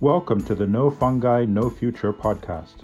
[0.00, 2.76] Welcome to the No Fungi, No Future podcast.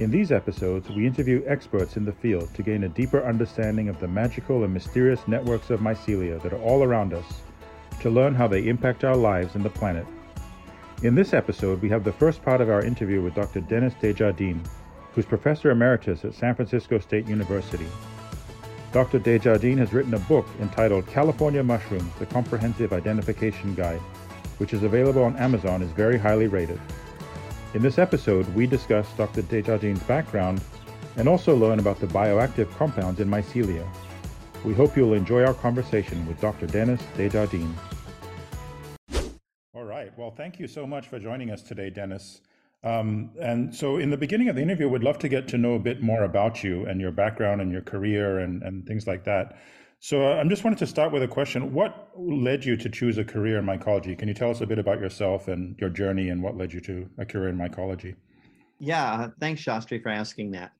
[0.00, 4.00] In these episodes, we interview experts in the field to gain a deeper understanding of
[4.00, 7.26] the magical and mysterious networks of mycelia that are all around us,
[8.00, 10.06] to learn how they impact our lives and the planet.
[11.02, 13.60] In this episode, we have the first part of our interview with Dr.
[13.60, 14.62] Dennis Desjardin,
[15.12, 17.88] who's Professor Emeritus at San Francisco State University.
[18.92, 19.18] Dr.
[19.18, 24.00] Desjardin has written a book entitled California Mushrooms, the Comprehensive Identification Guide,
[24.58, 26.80] which is available on Amazon, is very highly rated.
[27.74, 29.42] In this episode, we discuss Dr.
[29.42, 30.60] Desjardin's background
[31.16, 33.86] and also learn about the bioactive compounds in mycelia.
[34.64, 36.66] We hope you'll enjoy our conversation with Dr.
[36.66, 37.74] Dennis Desjardin.
[39.74, 40.16] All right.
[40.18, 42.40] Well, thank you so much for joining us today, Dennis.
[42.82, 45.74] Um, and so, in the beginning of the interview, we'd love to get to know
[45.74, 49.24] a bit more about you and your background and your career and, and things like
[49.24, 49.58] that.
[50.00, 51.72] So, uh, I'm just wanted to start with a question.
[51.72, 54.16] What led you to choose a career in mycology?
[54.16, 56.80] Can you tell us a bit about yourself and your journey and what led you
[56.82, 58.14] to a career in mycology?
[58.78, 60.70] Yeah, thanks, Shastri, for asking that.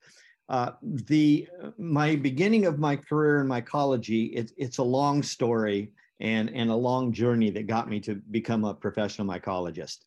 [0.48, 6.48] Uh, the my beginning of my career in mycology, it, it's a long story and
[6.54, 9.98] and a long journey that got me to become a professional mycologist.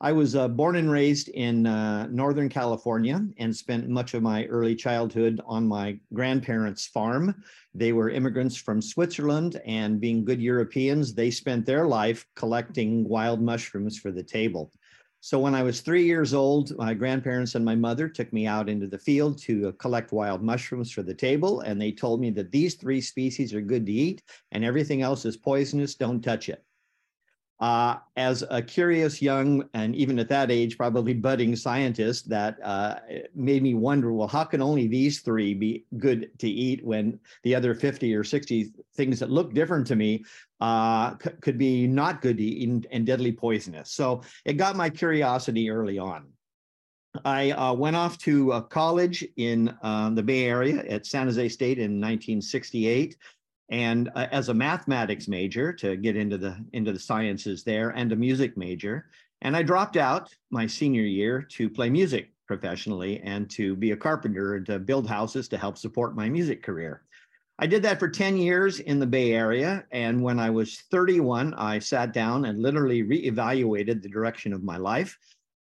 [0.00, 4.44] I was uh, born and raised in uh, Northern California and spent much of my
[4.46, 7.42] early childhood on my grandparents' farm.
[7.74, 13.42] They were immigrants from Switzerland, and being good Europeans, they spent their life collecting wild
[13.42, 14.72] mushrooms for the table.
[15.18, 18.68] So when I was three years old, my grandparents and my mother took me out
[18.68, 21.62] into the field to collect wild mushrooms for the table.
[21.62, 25.24] And they told me that these three species are good to eat and everything else
[25.24, 25.96] is poisonous.
[25.96, 26.64] Don't touch it
[27.60, 32.96] uh, as a curious young and even at that age probably budding scientist that uh,
[33.34, 37.54] made me wonder well how can only these three be good to eat when the
[37.54, 40.24] other 50 or 60 things that look different to me
[40.60, 43.92] uh, c- could be not good to eat and, and, deadly poisonous?
[43.92, 46.26] So it got my curiosity early on.
[47.24, 51.48] I uh, went off to uh, college in um, the Bay Area at San Jose
[51.48, 53.16] State in 1968
[53.70, 58.12] and uh, as a mathematics major to get into the into the sciences there and
[58.12, 59.06] a music major.
[59.42, 63.96] And i dropped out my senior year to play music professionally and to be a
[63.96, 67.02] carpenter and to build houses to help support my music career.
[67.60, 71.54] I did that for 10 years in the bay area and when i was 31
[71.54, 75.18] i sat down and literally reevaluated the direction of my life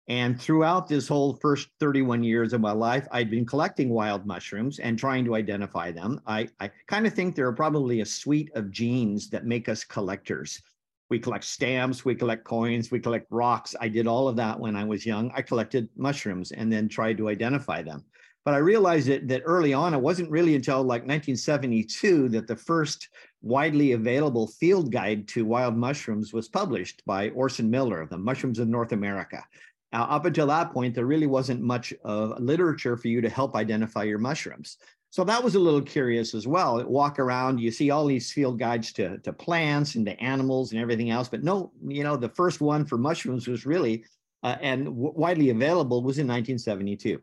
[0.07, 4.79] and throughout this whole first 31 years of my life, I'd been collecting wild mushrooms
[4.79, 6.21] and trying to identify them.
[6.25, 9.83] I, I kind of think there are probably a suite of genes that make us
[9.83, 10.61] collectors.
[11.09, 13.75] We collect stamps, we collect coins, we collect rocks.
[13.81, 15.31] I did all of that when I was young.
[15.35, 18.05] I collected mushrooms and then tried to identify them.
[18.45, 22.55] But I realized that, that early on, it wasn't really until like 1972 that the
[22.55, 23.09] first
[23.41, 28.69] widely available field guide to wild mushrooms was published by Orson Miller the Mushrooms of
[28.69, 29.43] North America.
[29.93, 33.55] Uh, up until that point, there really wasn't much of literature for you to help
[33.55, 34.77] identify your mushrooms.
[35.09, 36.83] So that was a little curious as well.
[36.83, 40.81] Walk around, you see all these field guides to, to plants and to animals and
[40.81, 44.03] everything else, but no, you know, the first one for mushrooms was really
[44.43, 47.19] uh, and w- widely available was in 1972.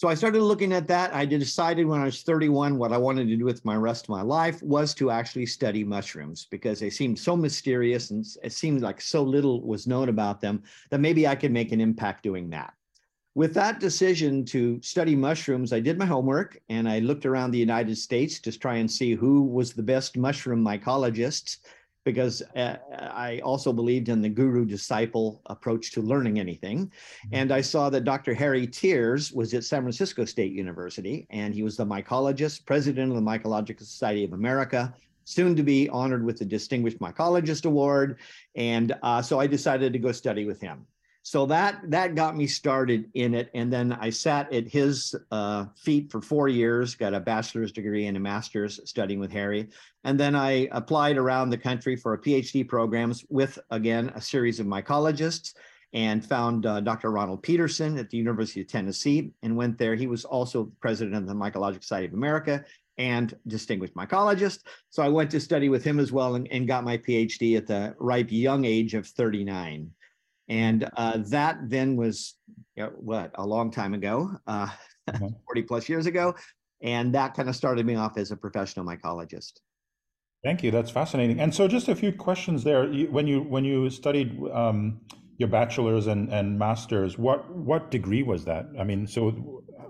[0.00, 1.14] So I started looking at that.
[1.14, 4.08] I decided when I was 31 what I wanted to do with my rest of
[4.08, 8.80] my life was to actually study mushrooms because they seemed so mysterious and it seemed
[8.80, 12.48] like so little was known about them that maybe I could make an impact doing
[12.48, 12.72] that.
[13.34, 17.58] With that decision to study mushrooms, I did my homework and I looked around the
[17.58, 21.58] United States to try and see who was the best mushroom mycologists
[22.04, 26.86] because uh, I also believed in the guru disciple approach to learning anything.
[26.86, 27.28] Mm-hmm.
[27.34, 28.34] And I saw that Dr.
[28.34, 33.16] Harry Thiers was at San Francisco State University, and he was the mycologist, president of
[33.16, 34.94] the Mycological Society of America,
[35.24, 38.18] soon to be honored with the Distinguished Mycologist Award.
[38.56, 40.86] And uh, so I decided to go study with him
[41.22, 43.50] so that that got me started in it.
[43.54, 48.06] And then i sat at his uh, feet for four years got a bachelor's degree
[48.06, 49.68] and a master's studying with harry.
[50.04, 54.60] And then i applied around the country for a phd programs with again a series
[54.60, 55.54] of mycologists
[55.92, 59.94] and found uh, dr ronald petersen at the university of tennessee and went there.
[59.94, 62.64] He was also president of the mycological society of america
[62.96, 64.60] and distinguished mycologist.
[64.88, 67.66] So i went to study with him as well and, and got my phd at
[67.66, 69.92] the ripe young age of 39
[70.50, 72.34] and uh, that then was
[72.76, 74.66] you know, what a long time ago, uh,
[75.08, 75.28] mm-hmm.
[75.46, 76.34] 40 plus years ago.
[76.82, 79.52] And that kind of started me off as a professional mycologist.
[80.42, 80.70] Thank you.
[80.70, 81.38] That's fascinating.
[81.38, 82.86] And so, just a few questions there.
[82.86, 85.02] When you when you studied um,
[85.36, 88.66] your bachelor's and, and master's, what what degree was that?
[88.78, 89.30] I mean, so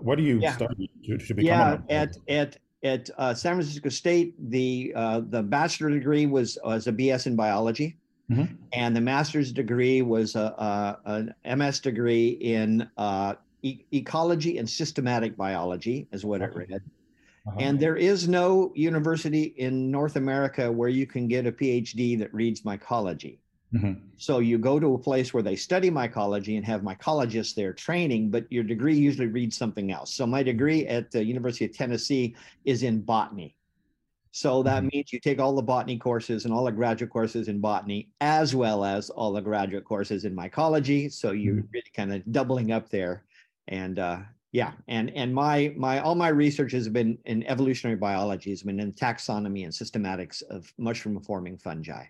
[0.01, 0.53] what do you yeah.
[0.53, 1.45] study to, to become?
[1.45, 6.87] Yeah, at at at uh, San Francisco State, the uh, the bachelor degree was was
[6.87, 7.95] a BS in biology,
[8.31, 8.55] Mm-hmm.
[8.73, 10.39] And the master's degree was a,
[11.05, 16.81] a an MS degree in uh, e- ecology and systematic biology, is what it read.
[17.47, 17.57] Uh-huh.
[17.59, 22.33] And there is no university in North America where you can get a PhD that
[22.33, 23.39] reads mycology.
[23.73, 23.93] Mm-hmm.
[24.17, 28.29] So you go to a place where they study mycology and have mycologists there training,
[28.29, 30.13] but your degree usually reads something else.
[30.13, 32.35] So my degree at the University of Tennessee
[32.65, 33.55] is in botany.
[34.31, 34.89] So that mm-hmm.
[34.93, 38.55] means you take all the botany courses and all the graduate courses in botany, as
[38.55, 41.11] well as all the graduate courses in mycology.
[41.11, 41.73] So you're mm-hmm.
[41.73, 43.25] really kind of doubling up there.
[43.67, 44.19] And uh,
[44.53, 48.79] yeah, and and my my all my research has been in evolutionary biology, has been
[48.79, 52.05] in taxonomy and systematics of mushroom forming fungi.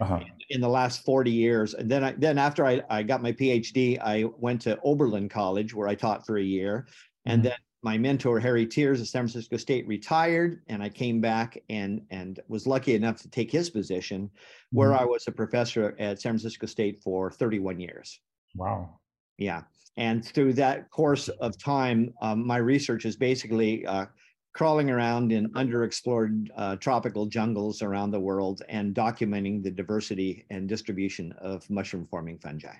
[0.00, 0.18] Uh-huh.
[0.50, 1.74] In the last 40 years.
[1.74, 5.72] And then I then after I, I got my PhD, I went to Oberlin College
[5.72, 6.86] where I taught for a year.
[7.26, 7.50] And mm-hmm.
[7.50, 12.00] then my mentor Harry Thiers of San Francisco State retired, and I came back and
[12.10, 14.30] and was lucky enough to take his position,
[14.72, 15.02] where mm-hmm.
[15.02, 18.20] I was a professor at San Francisco State for 31 years.
[18.56, 19.00] Wow.
[19.36, 19.64] Yeah,
[19.98, 24.06] and through that course of time, um, my research is basically uh,
[24.54, 30.68] crawling around in underexplored uh, tropical jungles around the world and documenting the diversity and
[30.68, 32.76] distribution of mushroom forming fungi.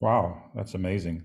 [0.00, 1.24] Wow, that's amazing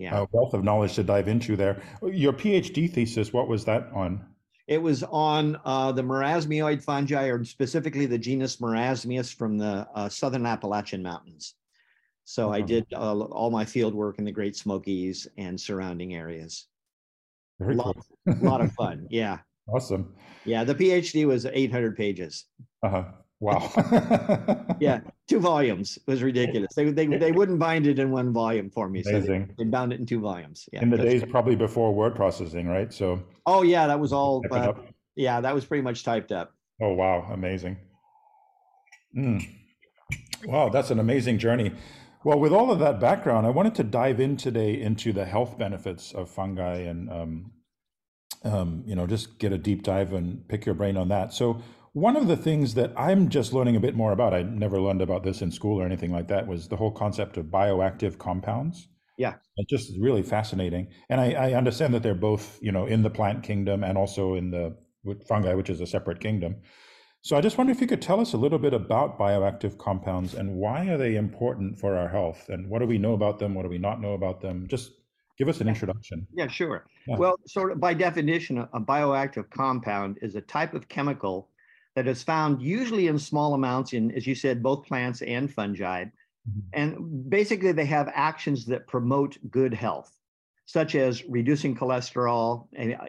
[0.00, 0.20] yeah.
[0.20, 1.82] a wealth of knowledge to dive into there.
[2.02, 4.24] Your PhD thesis, what was that on?
[4.66, 10.08] It was on uh, the marasmioid fungi, or specifically the genus Marasmius from the uh,
[10.08, 11.54] southern Appalachian Mountains.
[12.24, 12.52] So.
[12.52, 16.66] I did uh, all my field work in the Great Smokies and surrounding areas.
[17.58, 18.36] Very a lot, cool.
[18.48, 19.08] lot of fun.
[19.10, 19.38] Yeah.
[19.68, 20.14] Awesome.
[20.44, 22.44] Yeah, the PhD was 800 pages.
[22.82, 23.04] Uh-huh.
[23.40, 23.72] Wow.
[24.80, 26.74] yeah, two volumes it was ridiculous.
[26.74, 29.22] They, they they wouldn't bind it in one volume for me, Amazing.
[29.22, 30.68] so they, they bound it in two volumes.
[30.72, 32.92] Yeah, in the days probably before word processing, right?
[32.92, 33.22] So.
[33.46, 34.44] Oh yeah, that was all.
[34.50, 34.74] Uh,
[35.16, 36.52] yeah, that was pretty much typed up.
[36.82, 37.78] Oh wow, amazing.
[39.16, 39.48] Mm.
[40.44, 41.72] Wow, that's an amazing journey.
[42.24, 45.56] Well, with all of that background, I wanted to dive in today into the health
[45.56, 47.52] benefits of fungi and um,
[48.44, 51.32] um, you know just get a deep dive and pick your brain on that.
[51.32, 54.80] So one of the things that I'm just learning a bit more about, I never
[54.80, 58.18] learned about this in school or anything like that, was the whole concept of bioactive
[58.18, 58.88] compounds.
[59.18, 59.34] Yeah.
[59.56, 60.88] It's just really fascinating.
[61.08, 64.34] And I, I understand that they're both, you know, in the plant kingdom and also
[64.34, 64.76] in the
[65.28, 66.56] fungi, which is a separate kingdom.
[67.22, 70.32] So I just wonder if you could tell us a little bit about bioactive compounds
[70.32, 73.54] and why are they important for our health and what do we know about them?
[73.54, 74.66] What do we not know about them?
[74.68, 74.92] Just
[75.36, 76.26] give us an introduction.
[76.32, 76.86] Yeah, sure.
[77.06, 77.18] Yeah.
[77.18, 81.49] Well, sort of by definition, a bioactive compound is a type of chemical
[81.96, 86.04] that is found usually in small amounts in, as you said, both plants and fungi.
[86.04, 86.60] Mm-hmm.
[86.72, 90.16] And basically, they have actions that promote good health,
[90.66, 92.68] such as reducing cholesterol,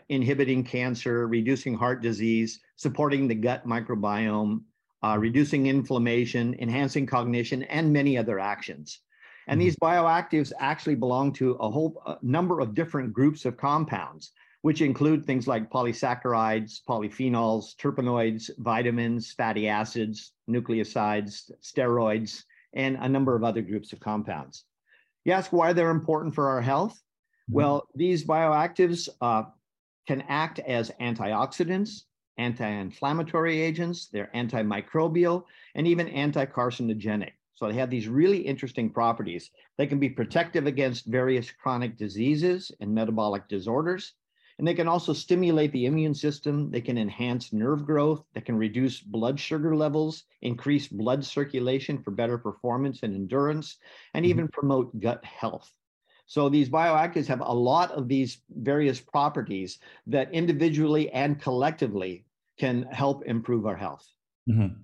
[0.09, 4.61] inhibiting cancer, reducing heart disease, supporting the gut microbiome,
[5.03, 9.01] uh, reducing inflammation, enhancing cognition, and many other actions.
[9.47, 9.65] And mm-hmm.
[9.65, 14.31] these bioactives actually belong to a whole number of different groups of compounds
[14.61, 22.43] which include things like polysaccharides, polyphenols, terpenoids, vitamins, fatty acids, nucleosides, steroids,
[22.73, 24.65] and a number of other groups of compounds.
[25.25, 26.93] You ask why they're important for our health?
[26.93, 27.53] Mm-hmm.
[27.53, 29.43] Well, these bioactives uh,
[30.07, 32.03] can act as antioxidants,
[32.37, 35.43] anti inflammatory agents, they're antimicrobial,
[35.75, 37.31] and even anti carcinogenic.
[37.55, 39.51] So they have these really interesting properties.
[39.77, 44.13] They can be protective against various chronic diseases and metabolic disorders.
[44.61, 46.69] And they can also stimulate the immune system.
[46.69, 48.23] They can enhance nerve growth.
[48.35, 53.77] They can reduce blood sugar levels, increase blood circulation for better performance and endurance,
[54.13, 54.29] and mm-hmm.
[54.29, 55.73] even promote gut health.
[56.27, 62.25] So these bioactives have a lot of these various properties that individually and collectively
[62.59, 64.07] can help improve our health.
[64.47, 64.75] Mm-hmm.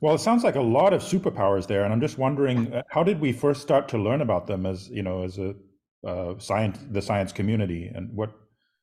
[0.00, 3.04] Well, it sounds like a lot of superpowers there, and I'm just wondering, uh, how
[3.04, 5.54] did we first start to learn about them as you know, as a
[6.02, 8.32] uh, science, the science community, and what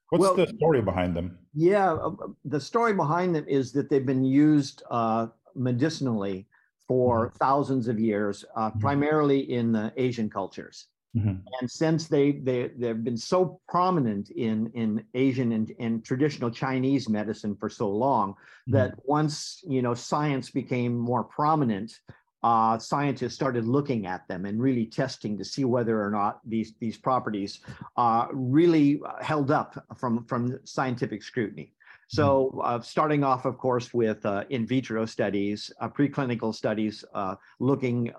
[0.09, 1.37] What's well, the story behind them?
[1.53, 6.47] Yeah, uh, uh, the story behind them is that they've been used uh, medicinally
[6.87, 7.37] for mm-hmm.
[7.37, 8.79] thousands of years, uh, mm-hmm.
[8.79, 10.87] primarily in the Asian cultures.
[11.15, 11.35] Mm-hmm.
[11.59, 17.09] And since they, they, they've been so prominent in, in Asian and, and traditional Chinese
[17.09, 18.73] medicine for so long, mm-hmm.
[18.73, 21.99] that once you know science became more prominent,
[22.43, 26.74] uh, scientists started looking at them and really testing to see whether or not these
[26.79, 27.60] these properties
[27.98, 31.74] uh, really held up from from scientific scrutiny.
[32.08, 32.62] So, mm-hmm.
[32.62, 38.12] uh, starting off, of course, with uh, in vitro studies, uh, preclinical studies, uh, looking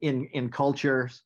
[0.00, 1.22] in in cultures,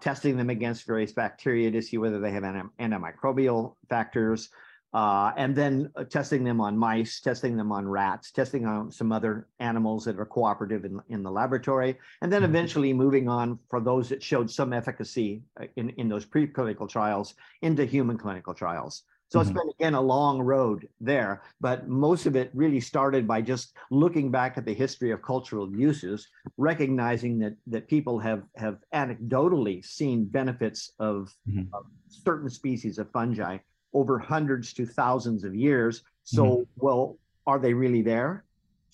[0.00, 4.48] testing them against various bacteria to see whether they have antimicrobial factors.
[4.94, 9.12] Uh, and then uh, testing them on mice, testing them on rats, testing on some
[9.12, 12.50] other animals that are cooperative in, in the laboratory, and then mm-hmm.
[12.50, 17.34] eventually moving on for those that showed some efficacy uh, in, in those preclinical trials
[17.62, 19.02] into human clinical trials.
[19.30, 19.50] So mm-hmm.
[19.50, 23.74] it's been again a long road there, but most of it really started by just
[23.90, 26.26] looking back at the history of cultural uses,
[26.56, 31.74] recognizing that that people have have anecdotally seen benefits of, mm-hmm.
[31.74, 33.58] of certain species of fungi
[33.92, 36.02] over hundreds to thousands of years.
[36.24, 36.62] So, mm-hmm.
[36.76, 38.44] well, are they really there?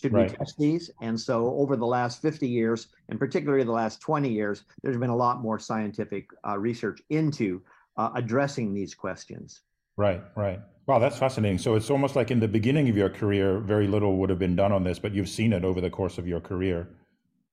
[0.00, 0.30] Should right.
[0.30, 0.90] we test these?
[1.00, 5.10] And so, over the last 50 years, and particularly the last 20 years, there's been
[5.10, 7.62] a lot more scientific uh, research into
[7.96, 9.62] uh, addressing these questions.
[9.96, 10.60] Right, right.
[10.86, 11.58] Wow, that's fascinating.
[11.58, 14.56] So it's almost like in the beginning of your career, very little would have been
[14.56, 16.88] done on this, but you've seen it over the course of your career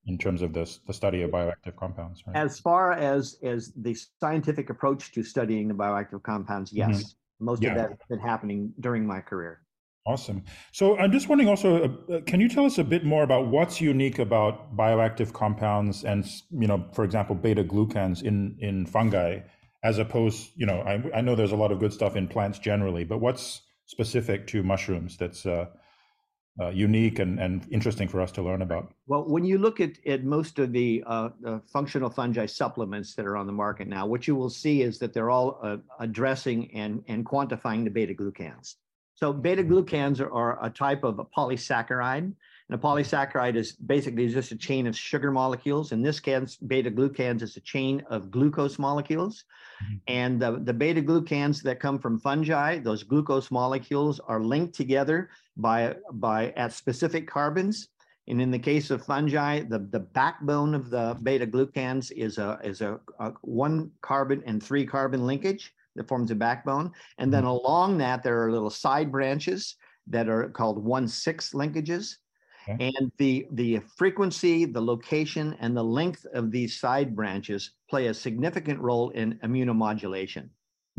[0.08, 2.24] in terms of this the study of bioactive compounds.
[2.26, 2.36] Right?
[2.36, 6.90] As far as as the scientific approach to studying the bioactive compounds, yes.
[6.90, 7.08] Mm-hmm
[7.42, 7.72] most yeah.
[7.72, 9.62] of that has been happening during my career.
[10.06, 10.44] Awesome.
[10.72, 13.80] So I'm just wondering also, uh, can you tell us a bit more about what's
[13.80, 19.42] unique about bioactive compounds and, you know, for example, beta glucans in, in fungi,
[19.84, 22.58] as opposed, you know, I, I know there's a lot of good stuff in plants
[22.58, 25.66] generally, but what's specific to mushrooms that's uh,
[26.60, 28.94] uh, unique and, and interesting for us to learn about?
[29.08, 33.26] Well, when you look at, at most of the, uh, the functional fungi supplements that
[33.26, 36.74] are on the market now, what you will see is that they're all uh, addressing
[36.76, 38.76] and, and quantifying the beta glucans.
[39.16, 42.34] So beta glucans are, are, a type of a polysaccharide.
[42.72, 45.92] And a polysaccharide is basically just a chain of sugar molecules.
[45.92, 49.44] In this case, beta glucans is a chain of glucose molecules.
[49.84, 49.96] Mm-hmm.
[50.08, 55.32] And the, the beta glucans that come from fungi, those glucose molecules are linked together
[55.58, 57.90] by, by at specific carbons.
[58.30, 62.58] And in the case of fungi, the, the backbone of the beta glucans is a,
[62.64, 66.94] is a, a one carbon and three carbon linkage that forms a backbone.
[67.18, 67.66] And then mm-hmm.
[67.66, 69.76] along that, there are little side branches
[70.08, 72.16] that are called one six linkages.
[72.74, 72.92] Okay.
[72.98, 78.14] And the, the frequency, the location, and the length of these side branches play a
[78.14, 80.50] significant role in immunomodulation.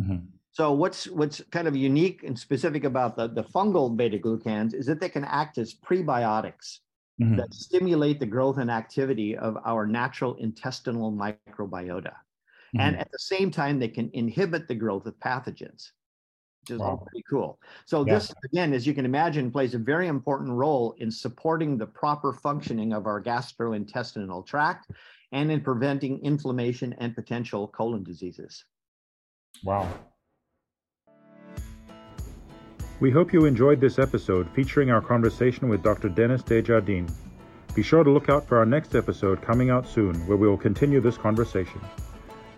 [0.00, 0.18] Mm-hmm.
[0.52, 4.84] So what's what's kind of unique and specific about the, the fungal beta glucans is
[4.86, 6.80] that they can act as prebiotics
[7.20, 7.36] mm-hmm.
[7.36, 12.12] that stimulate the growth and activity of our natural intestinal microbiota.
[12.74, 12.80] Mm-hmm.
[12.80, 15.92] And at the same time, they can inhibit the growth of pathogens,
[16.62, 17.02] which is wow.
[17.04, 17.58] pretty cool.
[17.86, 18.14] So yeah.
[18.14, 22.32] this, again, as you can imagine, plays a very important role in supporting the proper
[22.32, 24.90] functioning of our gastrointestinal tract
[25.32, 28.64] and in preventing inflammation and potential colon diseases.
[29.64, 29.92] Wow.
[33.00, 36.08] We hope you enjoyed this episode featuring our conversation with Dr.
[36.08, 37.08] Dennis Desjardin.
[37.74, 40.58] Be sure to look out for our next episode coming out soon, where we will
[40.58, 41.80] continue this conversation.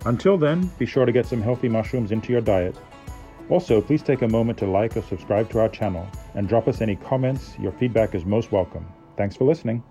[0.04, 2.76] Until then, be sure to get some healthy mushrooms into your diet.
[3.50, 6.80] Also, please take a moment to like or subscribe to our channel and drop us
[6.80, 7.58] any comments.
[7.58, 8.86] Your feedback is most welcome.
[9.16, 9.82] Thanks for listening.